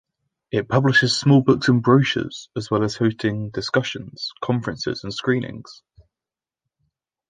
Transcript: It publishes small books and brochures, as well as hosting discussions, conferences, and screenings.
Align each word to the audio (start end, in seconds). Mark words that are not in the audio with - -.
It 0.49 0.67
publishes 0.67 1.15
small 1.15 1.41
books 1.43 1.69
and 1.69 1.83
brochures, 1.83 2.49
as 2.57 2.71
well 2.71 2.83
as 2.83 2.95
hosting 2.95 3.51
discussions, 3.51 4.31
conferences, 4.41 5.03
and 5.03 5.13
screenings. 5.13 5.83